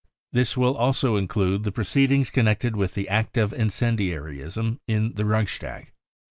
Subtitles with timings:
[0.31, 5.91] This will also include the proceedings connected with the act of incendiarism in the Reichstag.